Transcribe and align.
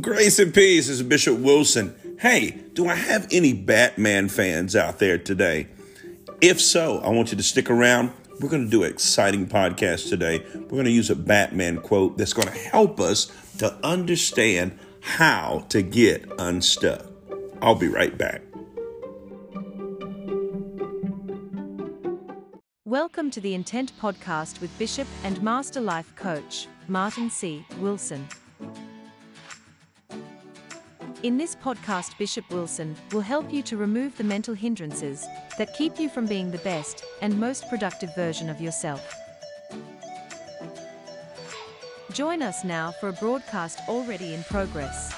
Grace 0.00 0.40
and 0.40 0.52
peace 0.52 0.88
is 0.88 1.00
Bishop 1.04 1.38
Wilson. 1.38 1.94
Hey, 2.18 2.62
do 2.74 2.88
I 2.88 2.96
have 2.96 3.28
any 3.30 3.52
Batman 3.52 4.28
fans 4.28 4.74
out 4.74 4.98
there 4.98 5.16
today? 5.16 5.68
If 6.40 6.60
so, 6.60 6.98
I 6.98 7.10
want 7.10 7.30
you 7.30 7.36
to 7.36 7.42
stick 7.42 7.70
around. 7.70 8.10
We're 8.40 8.48
going 8.48 8.64
to 8.64 8.70
do 8.70 8.82
an 8.82 8.90
exciting 8.90 9.46
podcast 9.46 10.08
today. 10.08 10.44
We're 10.54 10.68
going 10.68 10.86
to 10.86 10.90
use 10.90 11.08
a 11.08 11.14
Batman 11.14 11.78
quote 11.78 12.18
that's 12.18 12.32
going 12.32 12.48
to 12.48 12.54
help 12.54 12.98
us 12.98 13.30
to 13.58 13.72
understand 13.86 14.76
how 15.00 15.66
to 15.68 15.82
get 15.82 16.28
unstuck. 16.36 17.06
I'll 17.62 17.76
be 17.76 17.88
right 17.88 18.18
back. 18.18 18.42
Welcome 22.84 23.30
to 23.30 23.40
the 23.40 23.54
Intent 23.54 23.92
Podcast 24.00 24.60
with 24.60 24.76
Bishop 24.78 25.06
and 25.22 25.40
Master 25.42 25.80
Life 25.80 26.12
Coach, 26.16 26.66
Martin 26.88 27.30
C. 27.30 27.64
Wilson. 27.78 28.26
In 31.22 31.38
this 31.38 31.56
podcast, 31.56 32.18
Bishop 32.18 32.44
Wilson 32.50 32.94
will 33.10 33.22
help 33.22 33.50
you 33.50 33.62
to 33.62 33.78
remove 33.78 34.18
the 34.18 34.22
mental 34.22 34.52
hindrances 34.54 35.26
that 35.56 35.74
keep 35.74 35.98
you 35.98 36.10
from 36.10 36.26
being 36.26 36.50
the 36.50 36.58
best 36.58 37.02
and 37.22 37.40
most 37.40 37.66
productive 37.70 38.14
version 38.14 38.50
of 38.50 38.60
yourself. 38.60 39.14
Join 42.12 42.42
us 42.42 42.64
now 42.64 42.92
for 42.92 43.08
a 43.08 43.14
broadcast 43.14 43.80
already 43.88 44.34
in 44.34 44.44
progress. 44.44 45.14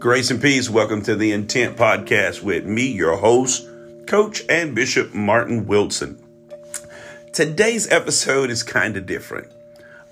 Grace 0.00 0.32
and 0.32 0.42
peace. 0.42 0.68
Welcome 0.68 1.02
to 1.02 1.14
the 1.14 1.30
Intent 1.30 1.76
Podcast 1.76 2.42
with 2.42 2.66
me, 2.66 2.90
your 2.90 3.16
host, 3.16 3.68
Coach 4.12 4.42
and 4.50 4.74
Bishop 4.74 5.14
Martin 5.14 5.66
Wilson. 5.66 6.22
Today's 7.32 7.90
episode 7.90 8.50
is 8.50 8.62
kind 8.62 8.98
of 8.98 9.06
different. 9.06 9.50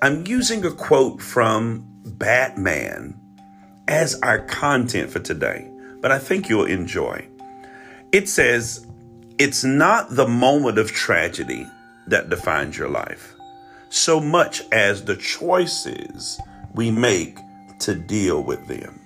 I'm 0.01 0.27
using 0.27 0.65
a 0.65 0.71
quote 0.71 1.21
from 1.21 1.85
Batman 2.07 3.21
as 3.89 4.19
our 4.23 4.39
content 4.39 5.11
for 5.11 5.19
today, 5.19 5.71
but 6.01 6.11
I 6.11 6.19
think 6.19 6.49
you'll 6.49 6.65
enjoy. 6.65 7.29
It 8.11 8.27
says, 8.27 8.87
It's 9.39 9.65
not 9.65 10.17
the 10.17 10.27
moment 10.27 10.79
of 10.79 10.91
tragedy 10.91 11.67
that 12.07 12.31
defines 12.31 12.79
your 12.79 12.89
life, 12.89 13.35
so 13.91 14.19
much 14.19 14.63
as 14.73 15.05
the 15.05 15.17
choices 15.17 16.41
we 16.73 16.91
make 16.91 17.37
to 17.81 17.95
deal 17.95 18.43
with 18.43 18.67
them. 18.67 18.99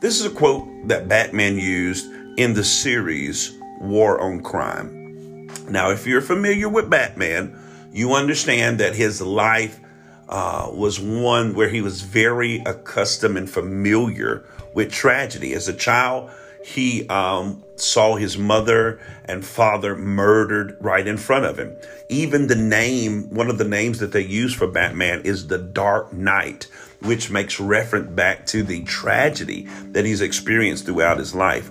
This 0.00 0.20
is 0.20 0.26
a 0.26 0.36
quote 0.36 0.68
that 0.88 1.08
Batman 1.08 1.56
used 1.56 2.04
in 2.36 2.52
the 2.52 2.64
series 2.64 3.56
War 3.80 4.20
on 4.20 4.42
Crime. 4.42 5.48
Now, 5.68 5.90
if 5.90 6.06
you're 6.06 6.20
familiar 6.20 6.68
with 6.68 6.90
Batman, 6.90 7.58
you 7.92 8.14
understand 8.14 8.78
that 8.78 8.94
his 8.94 9.20
life 9.20 9.80
uh, 10.28 10.70
was 10.72 11.00
one 11.00 11.54
where 11.54 11.68
he 11.68 11.80
was 11.80 12.02
very 12.02 12.58
accustomed 12.66 13.36
and 13.36 13.50
familiar 13.50 14.44
with 14.74 14.92
tragedy. 14.92 15.54
As 15.54 15.66
a 15.66 15.74
child, 15.74 16.30
he 16.64 17.08
um, 17.08 17.64
saw 17.76 18.16
his 18.16 18.38
mother 18.38 19.00
and 19.24 19.44
father 19.44 19.96
murdered 19.96 20.76
right 20.80 21.06
in 21.06 21.16
front 21.16 21.46
of 21.46 21.58
him. 21.58 21.74
Even 22.08 22.46
the 22.46 22.54
name, 22.54 23.30
one 23.30 23.48
of 23.48 23.58
the 23.58 23.64
names 23.64 23.98
that 23.98 24.12
they 24.12 24.20
use 24.20 24.54
for 24.54 24.66
Batman 24.66 25.22
is 25.22 25.48
the 25.48 25.58
Dark 25.58 26.12
Knight 26.12 26.68
which 27.02 27.30
makes 27.30 27.58
reference 27.58 28.10
back 28.10 28.46
to 28.46 28.62
the 28.62 28.82
tragedy 28.84 29.62
that 29.92 30.04
he's 30.04 30.20
experienced 30.20 30.86
throughout 30.86 31.18
his 31.18 31.34
life. 31.34 31.70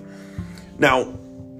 Now, 0.78 1.14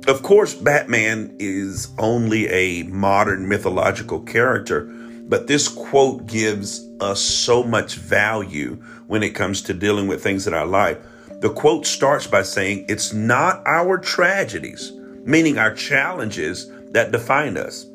of 0.07 0.23
course, 0.23 0.55
Batman 0.55 1.37
is 1.39 1.89
only 1.99 2.49
a 2.49 2.85
modern 2.85 3.49
mythological 3.49 4.21
character, 4.21 4.85
but 5.29 5.47
this 5.47 5.69
quote 5.69 6.27
gives 6.27 6.87
us 7.01 7.21
so 7.21 7.63
much 7.63 7.97
value 7.97 8.77
when 9.07 9.23
it 9.23 9.35
comes 9.35 9.63
to 9.63 9.75
dealing 9.75 10.09
with 10.09 10.23
things 10.23 10.47
in 10.47 10.55
our 10.55 10.67
life. 10.67 10.99
The 11.41 11.51
quote 11.51 11.87
starts 11.87 12.27
by 12.27 12.43
saying, 12.43 12.87
It's 12.89 13.13
not 13.13 13.63
our 13.67 13.99
tragedies, 13.99 14.93
meaning 15.25 15.59
our 15.59 15.75
challenges, 15.75 16.71
that 16.93 17.13
define 17.13 17.57
us. 17.57 17.87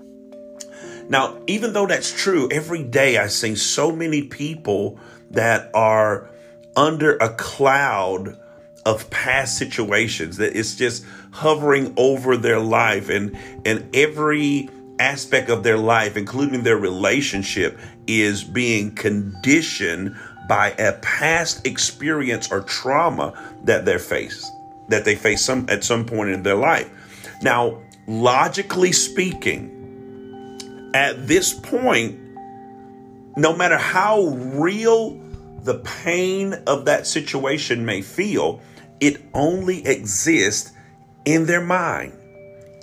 Now, 1.10 1.42
even 1.48 1.74
though 1.74 1.86
that's 1.86 2.12
true, 2.12 2.50
every 2.52 2.84
day 2.84 3.18
I 3.18 3.28
see 3.28 3.56
so 3.56 3.92
many 3.92 4.24
people 4.24 5.00
that 5.32 5.70
are 5.74 6.30
under 6.76 7.18
a 7.18 7.30
cloud 7.30 8.38
of 8.86 9.10
past 9.10 9.58
situations 9.58 10.38
that 10.38 10.58
it's 10.58 10.76
just 10.76 11.04
hovering 11.32 11.94
over 11.98 12.38
their 12.38 12.60
life 12.60 13.10
and 13.10 13.36
and 13.66 13.84
every 13.96 14.70
aspect 15.00 15.50
of 15.50 15.64
their 15.64 15.78
life 15.78 16.16
including 16.16 16.64
their 16.64 16.78
relationship 16.78 17.78
is 18.08 18.44
being 18.44 18.94
conditioned 18.94 20.16
by 20.48 20.72
a 20.78 20.94
past 21.00 21.66
experience 21.66 22.52
or 22.52 22.62
trauma 22.62 23.34
that 23.64 23.86
they 23.86 23.98
face 23.98 24.50
that 24.88 25.04
they 25.04 25.16
face 25.16 25.44
some 25.44 25.66
at 25.68 25.84
some 25.84 26.06
point 26.06 26.30
in 26.30 26.44
their 26.44 26.56
life. 26.56 26.90
Now 27.42 27.82
logically 28.08 28.92
speaking 28.92 29.72
at 30.94 31.28
this 31.28 31.54
point 31.54 32.20
no 33.38 33.56
matter 33.56 33.78
how 33.78 34.28
real 34.28 35.20
the 35.66 35.80
pain 35.80 36.54
of 36.68 36.86
that 36.86 37.08
situation 37.08 37.86
may 37.86 38.02
feel, 38.02 38.62
it 39.00 39.20
only 39.34 39.86
exists 39.86 40.72
in 41.26 41.48
their 41.48 41.62
mind. 41.62 42.14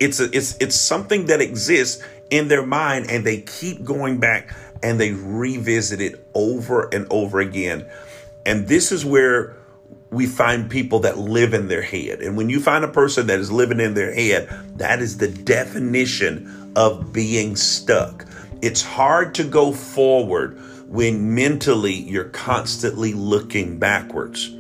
It's 0.01 0.19
a, 0.19 0.25
it's 0.37 0.57
it's 0.59 0.75
something 0.75 1.27
that 1.27 1.41
exists 1.41 2.05
in 2.31 2.49
their 2.49 2.67
mind 2.67 3.09
and 3.09 3.25
they 3.25 3.43
keep 3.43 3.85
going 3.85 4.19
back 4.19 4.53
and 4.83 4.99
they 4.99 5.13
revisit 5.13 6.01
it 6.01 6.29
over 6.35 6.89
and 6.93 7.07
over 7.11 7.39
again. 7.39 7.87
And 8.45 8.67
this 8.67 8.91
is 8.91 9.05
where 9.05 9.57
we 10.11 10.27
find 10.27 10.69
people 10.69 10.99
that 11.01 11.19
live 11.19 11.55
in 11.55 11.69
their 11.69 11.83
head. 11.83 12.21
And 12.21 12.37
when 12.37 12.51
you 12.51 12.61
find 12.61 12.85
a 12.85 12.89
person 12.89 13.29
that 13.29 13.39
is 13.39 13.53
living 13.53 13.79
in 13.79 13.95
their 13.95 14.13
head, 14.13 14.49
that 14.79 15.01
is 15.01 15.19
the 15.19 15.29
definition 15.29 16.73
of 16.75 17.13
being 17.13 17.55
stuck. 17.55 18.27
It's 18.61 18.83
hard 18.83 19.37
to 19.37 19.45
go 19.45 19.73
forward 19.73 20.61
when 20.93 21.35
mentally 21.35 21.95
you're 21.95 22.25
constantly 22.25 23.15
looking 23.15 23.79
backwards. 23.79 24.51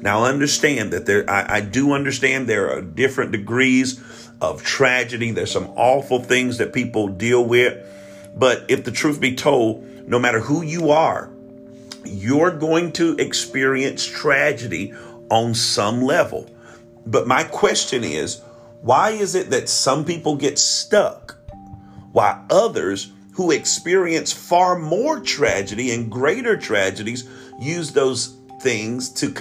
Now, 0.00 0.24
understand 0.24 0.92
that 0.92 1.04
there, 1.04 1.28
I, 1.28 1.56
I, 1.56 1.60
do 1.62 1.94
understand 1.94 2.46
there 2.46 2.70
are 2.70 2.80
different 2.80 3.32
degrees 3.32 4.00
of 4.40 4.62
tragedy. 4.62 5.32
There's 5.32 5.50
some 5.50 5.66
awful 5.74 6.22
things 6.22 6.58
that 6.58 6.72
people 6.72 7.08
deal 7.08 7.44
with. 7.44 7.84
But 8.36 8.66
if 8.68 8.84
the 8.84 8.92
truth 8.92 9.20
be 9.20 9.34
told, 9.34 9.84
no 10.06 10.20
matter 10.20 10.38
who 10.38 10.62
you 10.62 10.90
are, 10.90 11.28
you're 12.04 12.52
going 12.52 12.92
to 12.92 13.16
experience 13.16 14.06
tragedy 14.06 14.94
on 15.28 15.54
some 15.54 16.02
level. 16.02 16.48
But 17.04 17.26
my 17.26 17.42
question 17.42 18.04
is, 18.04 18.42
why 18.80 19.10
is 19.10 19.34
it 19.34 19.50
that 19.50 19.68
some 19.68 20.04
people 20.04 20.36
get 20.36 20.56
stuck 20.56 21.36
while 22.12 22.46
others 22.48 23.10
who 23.40 23.52
experience 23.52 24.30
far 24.30 24.78
more 24.78 25.18
tragedy 25.18 25.94
and 25.94 26.12
greater 26.12 26.58
tragedies 26.58 27.26
use 27.58 27.90
those 27.90 28.36
things 28.60 29.08
to 29.08 29.32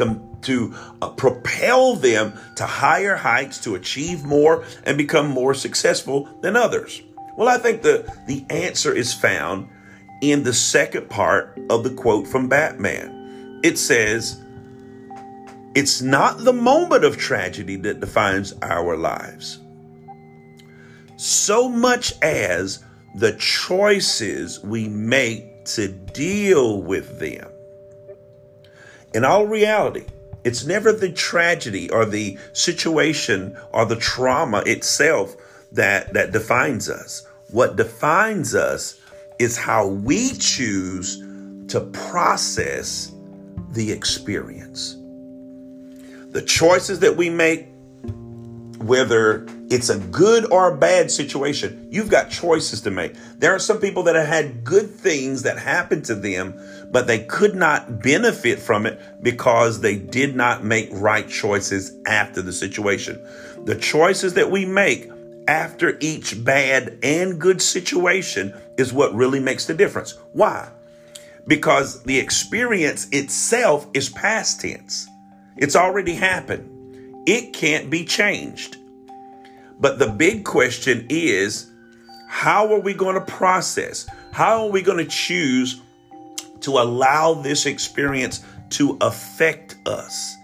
to 0.41 0.73
uh, 1.01 1.09
propel 1.09 1.97
them 1.97 2.31
to 2.55 2.65
higher 2.65 3.17
heights 3.17 3.61
to 3.61 3.75
achieve 3.75 4.23
more 4.23 4.63
and 4.85 4.97
become 4.97 5.27
more 5.27 5.53
successful 5.53 6.29
than 6.39 6.55
others. 6.55 7.01
Well 7.35 7.49
i 7.49 7.57
think 7.57 7.81
the 7.81 8.09
the 8.25 8.45
answer 8.49 8.95
is 8.95 9.13
found 9.13 9.67
in 10.21 10.43
the 10.43 10.53
second 10.53 11.09
part 11.09 11.59
of 11.69 11.83
the 11.83 11.89
quote 11.89 12.25
from 12.25 12.47
batman. 12.47 13.59
It 13.65 13.77
says 13.77 14.41
it's 15.75 16.01
not 16.01 16.45
the 16.45 16.53
moment 16.53 17.03
of 17.03 17.17
tragedy 17.17 17.75
that 17.75 17.99
defines 17.99 18.53
our 18.61 18.95
lives. 18.95 19.59
So 21.17 21.67
much 21.67 22.13
as 22.21 22.85
the 23.19 23.33
choices 23.33 24.63
we 24.63 24.87
make 24.87 25.65
to 25.65 25.89
deal 25.89 26.81
with 26.81 27.19
them. 27.19 27.51
In 29.13 29.25
all 29.25 29.45
reality, 29.45 30.05
it's 30.45 30.65
never 30.65 30.93
the 30.93 31.11
tragedy 31.11 31.89
or 31.89 32.05
the 32.05 32.39
situation 32.53 33.57
or 33.73 33.85
the 33.85 33.97
trauma 33.97 34.63
itself 34.65 35.35
that, 35.73 36.13
that 36.13 36.31
defines 36.31 36.89
us. 36.89 37.27
What 37.51 37.75
defines 37.75 38.55
us 38.55 39.01
is 39.37 39.57
how 39.57 39.87
we 39.87 40.31
choose 40.37 41.17
to 41.67 41.81
process 41.91 43.11
the 43.71 43.91
experience. 43.91 44.95
The 46.31 46.41
choices 46.41 46.99
that 46.99 47.17
we 47.17 47.29
make 47.29 47.67
whether 48.83 49.45
it's 49.69 49.89
a 49.89 49.99
good 49.99 50.51
or 50.51 50.71
a 50.71 50.77
bad 50.77 51.11
situation, 51.11 51.87
you've 51.91 52.09
got 52.09 52.29
choices 52.29 52.81
to 52.81 52.91
make. 52.91 53.13
There 53.37 53.53
are 53.53 53.59
some 53.59 53.79
people 53.79 54.03
that 54.03 54.15
have 54.15 54.27
had 54.27 54.63
good 54.63 54.89
things 54.89 55.43
that 55.43 55.59
happened 55.59 56.05
to 56.05 56.15
them, 56.15 56.59
but 56.91 57.05
they 57.05 57.25
could 57.25 57.55
not 57.55 58.01
benefit 58.01 58.59
from 58.59 58.85
it 58.85 58.99
because 59.21 59.81
they 59.81 59.97
did 59.97 60.35
not 60.35 60.63
make 60.63 60.89
right 60.91 61.27
choices 61.27 61.97
after 62.05 62.41
the 62.41 62.53
situation. 62.53 63.21
The 63.65 63.75
choices 63.75 64.35
that 64.35 64.49
we 64.49 64.65
make 64.65 65.09
after 65.47 65.97
each 65.99 66.43
bad 66.43 66.99
and 67.03 67.39
good 67.39 67.61
situation 67.61 68.53
is 68.77 68.93
what 68.93 69.13
really 69.13 69.39
makes 69.39 69.65
the 69.65 69.73
difference. 69.73 70.17
Why? 70.31 70.69
Because 71.47 72.03
the 72.03 72.17
experience 72.19 73.07
itself 73.11 73.87
is 73.93 74.09
past 74.09 74.61
tense. 74.61 75.07
It's 75.57 75.75
already 75.75 76.13
happened. 76.13 76.78
It 77.29 77.53
can't 77.53 77.91
be 77.91 78.05
changed. 78.05 78.77
But 79.79 79.99
the 79.99 80.07
big 80.07 80.45
question 80.45 81.05
is 81.11 81.69
how 82.27 82.73
are 82.73 82.79
we 82.79 82.95
going 82.95 83.13
to 83.13 83.21
process? 83.21 84.07
How 84.31 84.63
are 84.63 84.71
we 84.71 84.81
going 84.81 84.97
to 84.97 85.05
choose 85.05 85.79
to 86.61 86.79
allow 86.79 87.35
this 87.35 87.67
experience 87.67 88.43
to 88.71 88.97
affect 88.99 89.77
us? 89.85 90.35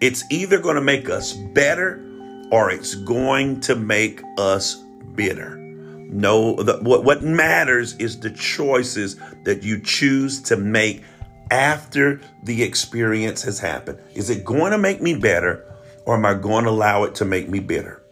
It's 0.00 0.24
either 0.32 0.58
going 0.58 0.74
to 0.74 0.82
make 0.82 1.08
us 1.08 1.32
better 1.32 2.02
or 2.50 2.72
it's 2.72 2.96
going 2.96 3.60
to 3.60 3.76
make 3.76 4.20
us 4.36 4.82
bitter. 5.14 5.58
No, 5.58 6.56
the, 6.56 6.78
what, 6.78 7.04
what 7.04 7.22
matters 7.22 7.94
is 7.98 8.18
the 8.18 8.30
choices 8.30 9.16
that 9.44 9.62
you 9.62 9.78
choose 9.78 10.42
to 10.42 10.56
make 10.56 11.04
after 11.52 12.20
the 12.42 12.64
experience 12.64 13.42
has 13.42 13.60
happened. 13.60 14.00
Is 14.16 14.28
it 14.28 14.44
going 14.44 14.72
to 14.72 14.78
make 14.78 15.00
me 15.00 15.14
better 15.14 15.68
or 16.04 16.16
am 16.16 16.26
I 16.26 16.34
going 16.34 16.64
to 16.64 16.70
allow 16.70 17.04
it 17.04 17.14
to 17.16 17.24
make 17.24 17.48
me 17.48 17.60
bitter? 17.60 18.02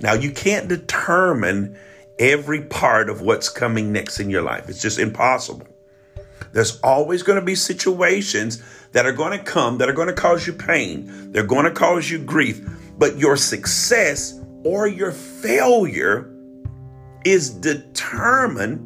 Now, 0.00 0.14
you 0.14 0.30
can't 0.30 0.68
determine 0.68 1.76
every 2.18 2.62
part 2.62 3.08
of 3.10 3.20
what's 3.20 3.48
coming 3.48 3.92
next 3.92 4.20
in 4.20 4.30
your 4.30 4.42
life. 4.42 4.68
It's 4.68 4.82
just 4.82 4.98
impossible. 4.98 5.66
There's 6.52 6.80
always 6.80 7.22
going 7.22 7.38
to 7.38 7.44
be 7.44 7.54
situations 7.54 8.62
that 8.92 9.06
are 9.06 9.12
going 9.12 9.38
to 9.38 9.44
come 9.44 9.78
that 9.78 9.88
are 9.88 9.94
going 9.94 10.08
to 10.08 10.14
cause 10.14 10.46
you 10.46 10.52
pain. 10.52 11.32
They're 11.32 11.42
going 11.42 11.64
to 11.64 11.70
cause 11.70 12.10
you 12.10 12.18
grief. 12.18 12.66
But 12.96 13.18
your 13.18 13.36
success 13.36 14.40
or 14.64 14.88
your 14.88 15.12
failure 15.12 16.34
is 17.24 17.50
determined 17.50 18.84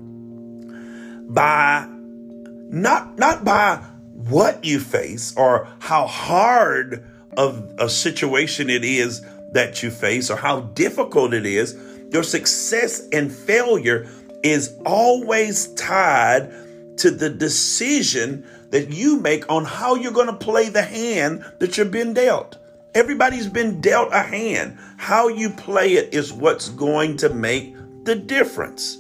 by 1.35 1.87
not 1.89 3.19
not 3.19 3.45
by 3.45 3.77
what 4.13 4.65
you 4.65 4.81
face 4.81 5.35
or 5.37 5.69
how 5.79 6.07
hard 6.07 7.07
of 7.37 7.75
a 7.79 7.89
situation 7.89 8.71
it 8.71 8.85
is 8.85 9.25
that 9.53 9.83
you 9.83 9.91
face 9.91 10.31
or 10.31 10.37
how 10.37 10.61
difficult 10.61 11.35
it 11.35 11.47
is, 11.47 11.77
your 12.11 12.23
success 12.23 13.09
and 13.13 13.33
failure 13.33 14.09
is 14.43 14.77
always 14.85 15.69
tied 15.75 16.51
to 16.99 17.11
the 17.11 17.31
decision 17.31 18.47
that 18.71 18.91
you 18.91 19.19
make 19.19 19.51
on 19.51 19.65
how 19.65 19.95
you're 19.95 20.13
going 20.13 20.27
to 20.27 20.33
play 20.33 20.69
the 20.69 20.83
hand 20.83 21.45
that 21.59 21.77
you've 21.77 21.91
been 21.91 22.15
dealt. 22.15 22.59
Everybody's 22.95 23.49
been 23.49 23.81
dealt 23.81 24.13
a 24.13 24.23
hand. 24.23 24.79
How 24.99 25.29
you 25.29 25.51
play 25.51 25.95
it 25.95 26.13
is 26.13 26.33
what's 26.33 26.69
going 26.69 27.17
to 27.19 27.31
make 27.31 27.75
the 28.05 28.15
difference. 28.15 28.99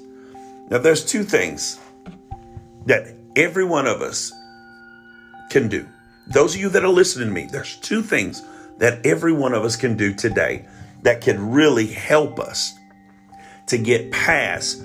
Now, 0.70 0.78
there's 0.78 1.04
two 1.04 1.24
things 1.24 1.78
that 2.86 3.14
every 3.36 3.64
one 3.64 3.86
of 3.86 4.00
us 4.00 4.32
can 5.50 5.68
do. 5.68 5.86
Those 6.26 6.54
of 6.54 6.60
you 6.60 6.68
that 6.70 6.84
are 6.84 6.88
listening 6.88 7.28
to 7.28 7.34
me, 7.34 7.46
there's 7.50 7.76
two 7.76 8.02
things 8.02 8.42
that 8.78 9.04
every 9.04 9.32
one 9.32 9.54
of 9.54 9.64
us 9.64 9.76
can 9.76 9.96
do 9.96 10.14
today 10.14 10.66
that 11.02 11.20
can 11.20 11.50
really 11.50 11.86
help 11.86 12.38
us 12.38 12.74
to 13.66 13.78
get 13.78 14.10
past 14.12 14.82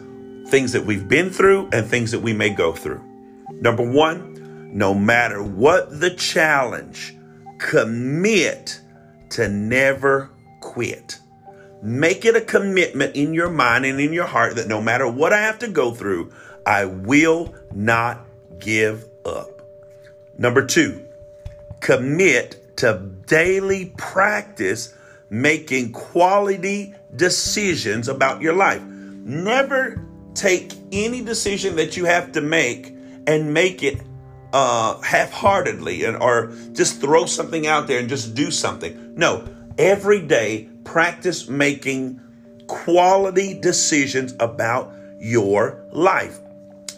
things 0.47 0.71
that 0.71 0.85
we've 0.85 1.07
been 1.07 1.29
through 1.29 1.69
and 1.71 1.85
things 1.85 2.11
that 2.11 2.21
we 2.21 2.33
may 2.33 2.49
go 2.49 2.73
through. 2.73 3.01
Number 3.51 3.89
one, 3.89 4.71
no 4.77 4.93
matter 4.93 5.43
what 5.43 5.99
the 5.99 6.11
challenge, 6.11 7.15
commit 7.59 8.81
to 9.29 9.47
never 9.49 10.29
quit. 10.61 11.19
Make 11.81 12.25
it 12.25 12.35
a 12.35 12.41
commitment 12.41 13.15
in 13.15 13.33
your 13.33 13.49
mind 13.49 13.85
and 13.85 13.99
in 13.99 14.13
your 14.13 14.25
heart 14.25 14.55
that 14.55 14.67
no 14.67 14.81
matter 14.81 15.07
what 15.07 15.33
I 15.33 15.41
have 15.41 15.59
to 15.59 15.67
go 15.67 15.93
through, 15.93 16.31
I 16.65 16.85
will 16.85 17.53
not 17.73 18.25
give 18.59 19.05
up. 19.25 19.61
Number 20.37 20.65
two, 20.65 21.06
commit 21.79 22.77
to 22.77 23.11
daily 23.25 23.93
practice 23.97 24.93
making 25.29 25.91
quality 25.91 26.93
decisions 27.15 28.07
about 28.07 28.41
your 28.41 28.53
life. 28.53 28.81
Never 28.83 30.03
take 30.33 30.73
any 30.91 31.21
decision 31.21 31.75
that 31.75 31.97
you 31.97 32.05
have 32.05 32.31
to 32.33 32.41
make 32.41 32.95
and 33.25 33.53
make 33.53 33.83
it 33.83 33.99
uh, 34.53 35.01
half-heartedly 35.01 36.05
and 36.05 36.17
or 36.17 36.53
just 36.71 37.01
throw 37.01 37.25
something 37.25 37.67
out 37.67 37.87
there 37.87 37.99
and 37.99 38.07
just 38.07 38.35
do 38.35 38.51
something. 38.51 39.15
No, 39.15 39.47
every 39.77 40.21
day 40.21 40.69
practice 40.83 41.49
making 41.49 42.21
quality 42.67 43.59
decisions 43.59 44.33
about 44.39 44.93
your 45.19 45.85
life. 45.91 46.39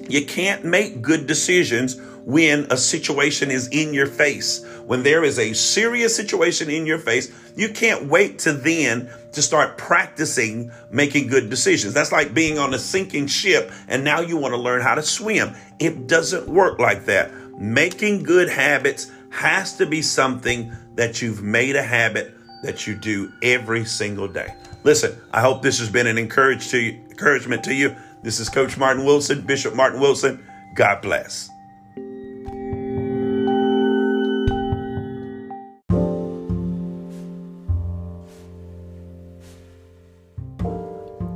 You 0.08 0.26
can't 0.26 0.64
make 0.64 1.02
good 1.02 1.28
decisions 1.28 2.00
when 2.26 2.68
a 2.70 2.78
situation 2.78 3.50
is 3.50 3.68
in 3.70 3.94
your 3.94 4.06
face. 4.06 4.64
When 4.86 5.04
there 5.04 5.24
is 5.24 5.40
a 5.40 5.54
serious 5.54 6.16
situation 6.16 6.70
in 6.70 6.86
your 6.86 7.00
face, 7.00 7.32
you 7.56 7.70
can't 7.70 8.06
wait 8.06 8.40
to 8.40 8.54
then 8.54 9.10
to 9.32 9.42
start 9.42 9.78
practicing 9.78 10.72
making 10.92 11.28
good 11.28 11.50
decisions. 11.50 11.94
That's 11.94 12.12
like 12.12 12.34
being 12.34 12.58
on 12.60 12.74
a 12.74 12.80
sinking 12.80 13.28
ship 13.28 13.72
and 13.88 14.04
now 14.04 14.22
you 14.22 14.38
want 14.38 14.54
to 14.54 14.60
learn 14.60 14.82
how 14.82 14.96
to 14.96 15.04
swim. 15.04 15.56
It 15.80 16.08
doesn't 16.08 16.48
work 16.48 16.80
like 16.80 17.06
that. 17.06 17.32
Making 17.60 18.24
good 18.24 18.50
habits 18.50 19.12
has 19.32 19.78
to 19.78 19.86
be 19.86 20.02
something 20.02 20.72
that 20.96 21.22
you've 21.22 21.44
made 21.44 21.76
a 21.76 21.84
habit 21.84 22.34
that 22.64 22.88
you 22.88 22.96
do 22.96 23.32
every 23.42 23.86
single 23.86 24.28
day. 24.28 24.54
Listen, 24.84 25.16
I 25.32 25.42
hope 25.42 25.62
this 25.62 25.80
has 25.80 25.90
been 25.90 26.08
an 26.08 26.18
encouragement 26.18 27.64
to 27.64 27.74
you. 27.74 27.96
This 28.22 28.42
is 28.42 28.50
Coach 28.50 28.78
Martin 28.78 29.06
Wilson, 29.06 29.42
Bishop 29.42 29.74
Martin 29.74 30.02
Wilson. 30.02 30.46
God 30.76 31.02
bless. 31.02 31.50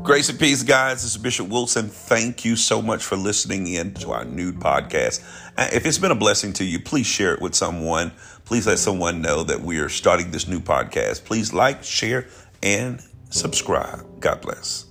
Grace 0.04 0.28
and 0.28 0.38
peace, 0.38 0.62
guys. 0.62 1.02
This 1.02 1.16
is 1.16 1.18
Bishop 1.18 1.48
Wilson. 1.48 1.88
Thank 1.88 2.44
you 2.44 2.58
so 2.58 2.82
much 2.82 3.02
for 3.06 3.16
listening 3.16 3.68
in 3.68 3.94
to 3.96 4.12
our 4.12 4.26
new 4.26 4.52
podcast. 4.52 5.24
If 5.58 5.86
it's 5.86 5.98
been 5.98 6.12
a 6.12 6.16
blessing 6.16 6.52
to 6.54 6.66
you, 6.66 6.82
please 6.82 7.08
share 7.08 7.34
it 7.34 7.42
with 7.42 7.56
someone. 7.56 8.12
Please 8.44 8.68
let 8.68 8.80
someone 8.80 9.22
know 9.22 9.44
that 9.44 9.62
we 9.62 9.80
are 9.80 9.88
starting 9.88 10.32
this 10.32 10.50
new 10.50 10.60
podcast. 10.60 11.24
Please 11.24 11.54
like, 11.54 11.82
share, 11.86 12.28
and 12.62 13.02
subscribe. 13.30 14.20
God 14.20 14.42
bless. 14.42 14.88